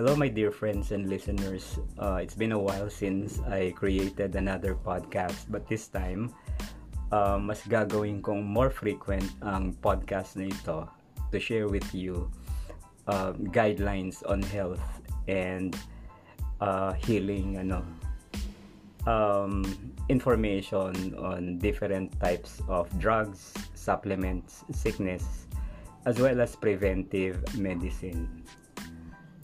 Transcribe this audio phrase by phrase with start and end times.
[0.00, 1.78] Hello, my dear friends and listeners.
[2.00, 6.32] Uh, it's been a while since I created another podcast, but this time,
[7.12, 10.88] uh, mas gagawin kong more frequent ang podcast na ito
[11.28, 12.32] to share with you
[13.12, 14.80] uh, guidelines on health
[15.28, 15.76] and
[16.64, 17.84] uh, healing, ano,
[19.04, 19.60] um,
[20.08, 25.44] information on different types of drugs, supplements, sickness,
[26.08, 28.24] as well as preventive medicine.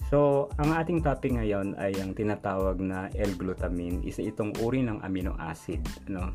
[0.06, 4.06] So, ang ating topic ngayon ay ang tinatawag na L-glutamine.
[4.06, 5.82] Isa itong uri ng amino acid.
[6.06, 6.30] No?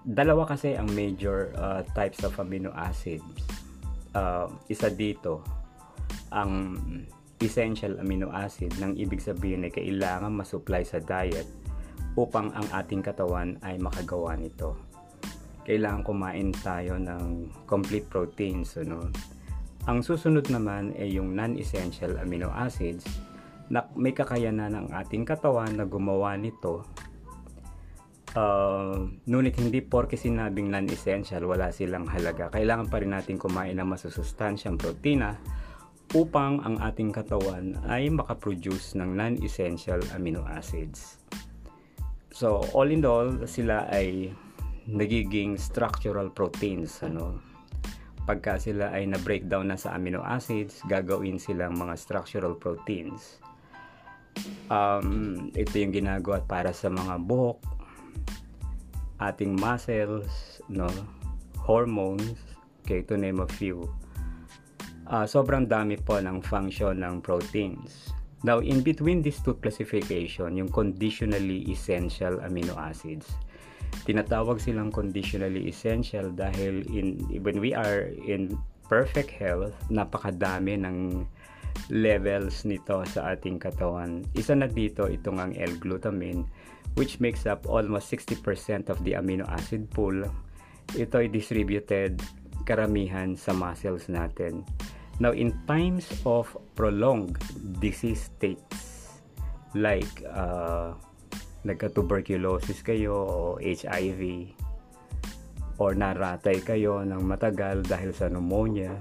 [0.00, 3.44] Dalawa kasi ang major uh, types of amino acids.
[4.16, 5.44] Uh, isa dito,
[6.32, 6.80] ang
[7.44, 11.46] essential amino acid nang ibig sabihin ay kailangan masupply sa diet
[12.16, 14.72] upang ang ating katawan ay makagawa nito.
[15.68, 18.80] Kailangan kumain tayo ng complete proteins.
[18.80, 19.12] Ano?
[19.88, 23.08] Ang susunod naman ay yung non-essential amino acids
[23.72, 26.84] na may kakayanan ng ating katawan na gumawa nito.
[28.36, 32.52] Uh, ngunit hindi porke sinabing non-essential, wala silang halaga.
[32.52, 35.40] Kailangan pa rin natin kumain ng masusustansyang protina
[36.12, 41.16] upang ang ating katawan ay makaproduce ng non-essential amino acids.
[42.28, 44.36] So, all in all, sila ay
[44.84, 47.00] nagiging structural proteins.
[47.00, 47.40] Ano?
[48.28, 53.40] Pagka sila ay na-breakdown na sa amino acids, gagawin silang mga structural proteins.
[54.68, 57.64] Um, ito yung ginagawa para sa mga buhok,
[59.24, 60.92] ating muscles, no,
[61.56, 62.36] hormones,
[62.84, 63.88] okay, to name a few.
[65.08, 68.12] Uh, sobrang dami po ng function ng proteins.
[68.44, 73.26] Now, in between these two classification, yung conditionally essential amino acids,
[74.08, 78.56] tinatawag silang conditionally essential dahil in when we are in
[78.88, 81.28] perfect health, napakadami ng
[81.92, 84.24] levels nito sa ating katawan.
[84.32, 86.48] Isa na dito itong ang L-glutamine
[86.96, 90.24] which makes up almost 60% of the amino acid pool.
[90.96, 92.18] Ito ay distributed
[92.64, 94.64] karamihan sa muscles natin.
[95.20, 97.38] Now, in times of prolonged
[97.78, 99.20] disease states
[99.76, 100.96] like uh,
[101.68, 104.52] nagka-tuberculosis kayo o HIV
[105.76, 108.96] or naratay kayo ng matagal dahil sa pneumonia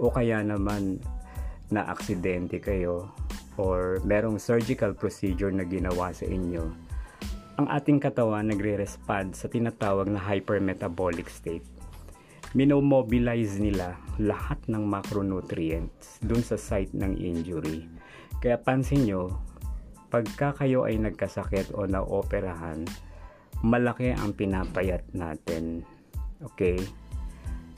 [0.00, 0.98] o kaya naman
[1.68, 3.12] na aksidente kayo
[3.60, 6.92] or merong surgical procedure na ginawa sa inyo
[7.60, 11.62] ang ating katawan nagre-respond sa tinatawag na hypermetabolic state.
[12.56, 17.88] Minomobilize nila lahat ng macronutrients dun sa site ng injury.
[18.40, 19.30] Kaya pansin nyo
[20.12, 22.84] pagka kayo ay nagkasakit o naoperahan,
[23.64, 25.80] malaki ang pinapayat natin.
[26.52, 26.76] Okay?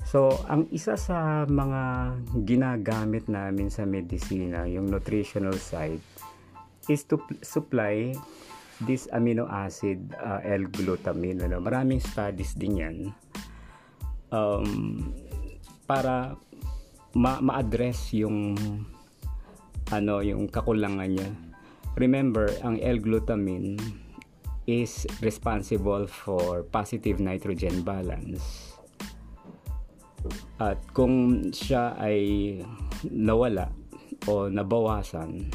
[0.02, 2.12] So, ang isa sa mga
[2.42, 6.02] ginagamit namin sa medisina, yung nutritional side,
[6.90, 8.10] is to supply
[8.82, 11.46] this amino acid uh, L-glutamine.
[11.46, 11.62] Ano?
[11.62, 12.96] Maraming studies din yan
[14.34, 14.68] um,
[15.86, 16.34] para
[17.14, 18.58] ma- ma-address yung
[19.92, 21.28] ano yung kakulangan niya
[21.94, 23.78] Remember, ang L-glutamine
[24.66, 28.74] is responsible for positive nitrogen balance.
[30.58, 32.18] At kung siya ay
[33.06, 33.70] nawala
[34.26, 35.54] o nabawasan,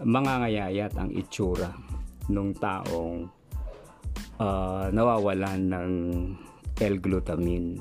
[0.00, 1.68] mangangayayat ang itsura
[2.32, 3.28] ng taong
[4.40, 5.90] uh, nawawalan ng
[6.80, 7.76] L-glutamine.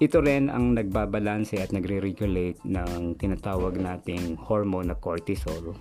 [0.00, 5.76] Ito rin ang nagbabalanse at nagre-regulate ng tinatawag nating hormone na cortisol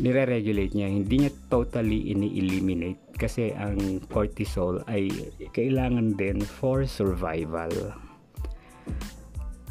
[0.00, 5.10] nire-regulate niya, hindi niya totally ini-eliminate kasi ang cortisol ay
[5.54, 7.70] kailangan din for survival.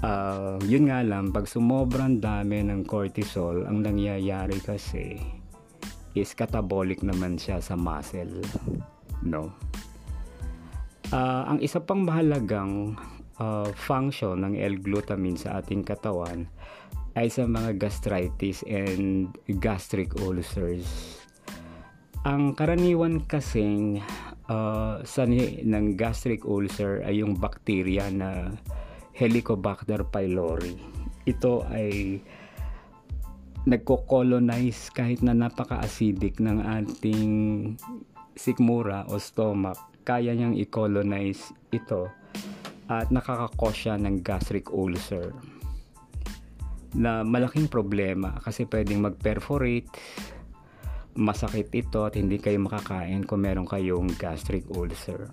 [0.03, 5.19] Uh, yun nga lang, pag sumobrang dami ng cortisol, ang nangyayari kasi
[6.13, 8.43] is catabolic naman siya sa muscle.
[9.23, 9.51] No?
[11.11, 12.95] Uh, ang isa pang mahalagang
[13.39, 16.47] uh, function ng L-glutamine sa ating katawan
[17.13, 20.85] ay sa mga gastritis and gastric ulcers.
[22.23, 24.01] Ang karaniwan kasing
[24.49, 28.49] uh, sanhi ng gastric ulcer ay yung bacteria na
[29.13, 30.73] Helicobacter pylori.
[31.29, 32.17] Ito ay
[33.63, 37.31] nagko-colonize kahit na napaka-acidic ng ating
[38.33, 39.77] sikmura o stomach.
[40.03, 42.09] Kaya niyang i-colonize ito
[42.89, 45.31] at nakakakos ng gastric ulcer
[46.93, 49.89] na malaking problema kasi pwedeng mag-perforate
[51.13, 55.29] masakit ito at hindi kayo makakain kung meron kayong gastric ulcer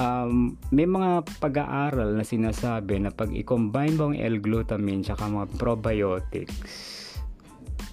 [0.00, 6.56] um, may mga pag-aaral na sinasabi na pag i-combine mo ang L-glutamine tsaka mga probiotics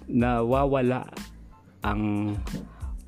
[0.07, 1.03] na wawala
[1.83, 2.35] ang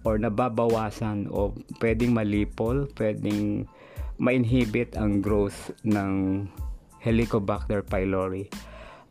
[0.08, 1.52] or nababawasan o
[1.84, 3.68] pwedeng malipol, pwedeng
[4.20, 6.44] ma-inhibit ang growth ng
[7.00, 8.48] Helicobacter pylori.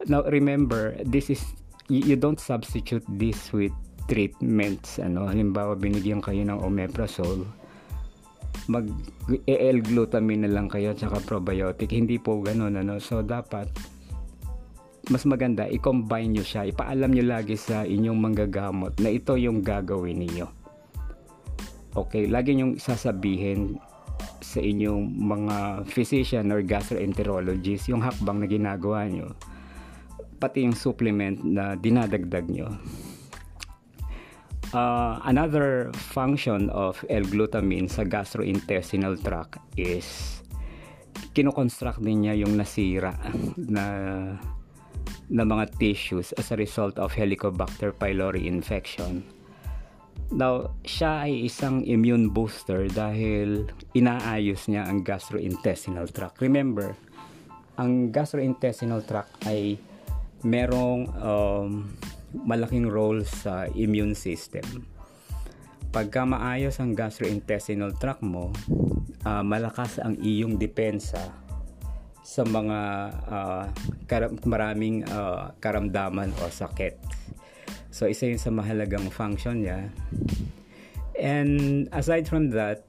[0.07, 1.43] Now remember, this is
[1.91, 3.75] you, don't substitute this with
[4.07, 5.27] treatments ano?
[5.27, 7.45] Halimbawa binigyan kayo ng omeprazole
[8.69, 8.85] mag
[9.49, 11.91] L-glutamine na lang kayo tsaka probiotic.
[11.91, 13.01] Hindi po ganoon ano?
[13.03, 13.73] So dapat
[15.09, 16.69] mas maganda i-combine nyo siya.
[16.69, 20.53] Ipaalam nyo lagi sa inyong manggagamot na ito yung gagawin niyo
[21.99, 23.75] okay lagi nyong sasabihin
[24.39, 25.57] sa inyong mga
[25.91, 29.35] physician or gastroenterologist yung hakbang na ginagawa nyo
[30.39, 32.71] pati yung supplement na dinadagdag nyo
[34.69, 40.39] Uh, another function of L-glutamine sa gastrointestinal tract is
[41.33, 43.17] kinoconstruct din niya yung nasira
[43.75, 43.85] na
[45.33, 49.25] na mga tissues as a result of Helicobacter pylori infection.
[50.29, 53.65] Now, siya ay isang immune booster dahil
[53.97, 56.45] inaayos niya ang gastrointestinal tract.
[56.45, 56.93] Remember,
[57.81, 59.81] ang gastrointestinal tract ay
[60.47, 61.71] merong um,
[62.33, 64.65] malaking role sa immune system.
[65.89, 68.53] Pagka maayos ang gastrointestinal tract mo,
[69.25, 71.33] uh, malakas ang iyong depensa
[72.21, 72.79] sa mga
[73.25, 73.65] uh,
[74.05, 77.01] kar- maraming uh, karamdaman o sakit.
[77.89, 79.89] So isa yun sa mahalagang function niya.
[81.17, 82.85] And aside from that,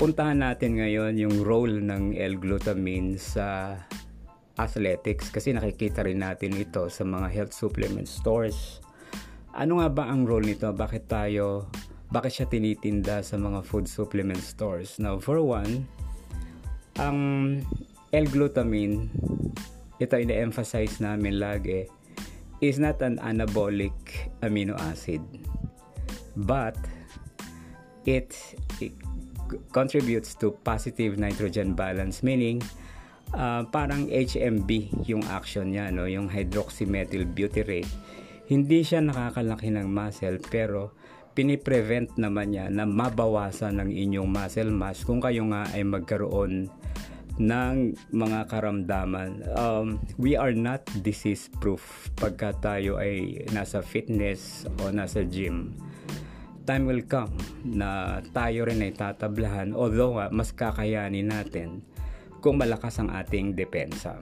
[0.00, 3.76] puntahan natin ngayon yung role ng L-glutamine sa
[4.58, 8.82] athletics kasi nakikita rin natin ito sa mga health supplement stores.
[9.54, 10.68] Ano nga ba ang role nito?
[10.74, 11.70] Bakit tayo,
[12.10, 14.98] bakit siya tinitinda sa mga food supplement stores?
[14.98, 15.86] Now, for one,
[16.98, 17.18] ang
[18.10, 19.12] L-glutamine,
[20.00, 21.86] ito ina-emphasize namin lagi,
[22.58, 23.94] is not an anabolic
[24.42, 25.22] amino acid.
[26.38, 26.78] But,
[28.06, 28.32] it,
[28.80, 28.94] it
[29.70, 32.62] contributes to positive nitrogen balance, meaning,
[33.34, 36.08] uh, parang HMB yung action niya, no?
[36.08, 37.90] yung hydroxymethyl butyrate.
[38.48, 40.96] Hindi siya nakakalaki ng muscle pero
[41.36, 46.66] piniprevent naman niya na mabawasan ng inyong muscle mass kung kayo nga ay magkaroon
[47.38, 47.76] ng
[48.10, 49.46] mga karamdaman.
[49.54, 55.78] Um, we are not disease proof pagka tayo ay nasa fitness o nasa gym.
[56.66, 57.32] Time will come
[57.64, 61.80] na tayo rin ay tatablahan although mas kakayanin natin
[62.38, 64.18] kung malakas ang ating depensa.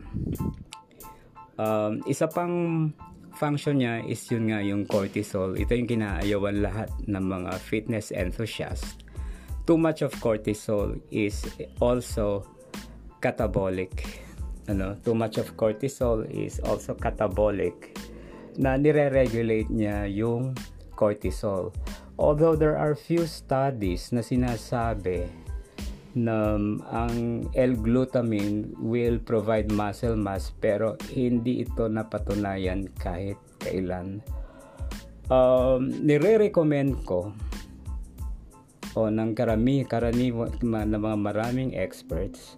[1.56, 2.88] Um, isa pang
[3.36, 5.56] function niya is yun nga yung cortisol.
[5.56, 8.96] Ito yung kinaayawan lahat ng mga fitness enthusiasts.
[9.68, 11.44] Too much of cortisol is
[11.82, 12.46] also
[13.20, 14.24] catabolic.
[14.66, 17.94] Ano, too much of cortisol is also catabolic
[18.56, 20.56] na nire-regulate niya yung
[20.96, 21.70] cortisol.
[22.16, 25.45] Although there are few studies na sinasabi
[26.16, 26.56] na
[26.88, 34.24] ang L-glutamine will provide muscle mass pero hindi ito napatunayan kahit kailan.
[35.28, 37.36] Um, nire-recommend ko
[38.96, 42.56] o ng karami, karani ng mga maraming experts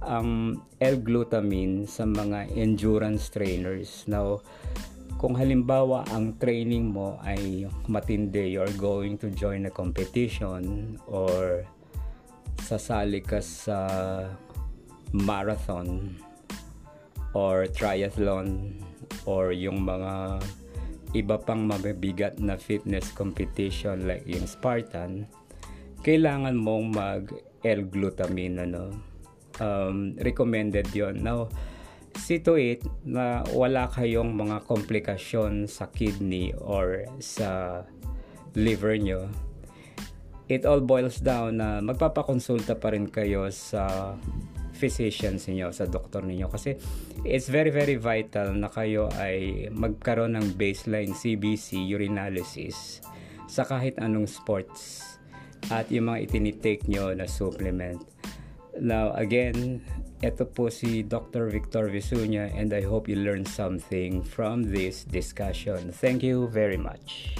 [0.00, 4.08] ang L-glutamine sa mga endurance trainers.
[4.08, 4.40] Now,
[5.20, 11.64] kung halimbawa ang training mo ay matindi, you're going to join a competition or
[12.66, 13.78] sasali ka sa
[15.14, 16.18] marathon
[17.30, 18.74] or triathlon
[19.22, 20.42] or yung mga
[21.14, 25.30] iba pang mabibigat na fitness competition like yung Spartan,
[26.02, 27.24] kailangan mong mag
[27.62, 28.90] L-glutamine ano.
[29.56, 31.48] Um, recommended yon Now,
[32.18, 37.82] see it na wala kayong mga komplikasyon sa kidney or sa
[38.52, 39.30] liver nyo
[40.46, 44.14] it all boils down na magpapakonsulta pa rin kayo sa
[44.76, 46.76] physicians niyo, sa doktor niyo kasi
[47.24, 53.00] it's very very vital na kayo ay magkaroon ng baseline CBC urinalysis
[53.48, 55.16] sa kahit anong sports
[55.72, 58.04] at yung mga itinitake nyo na supplement.
[58.76, 59.80] Now again,
[60.20, 61.48] ito po si Dr.
[61.48, 65.90] Victor Visunya and I hope you learned something from this discussion.
[65.90, 67.34] Thank you very much.